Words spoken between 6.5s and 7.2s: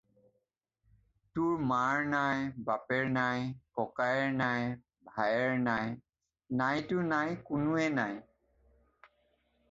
নাইতো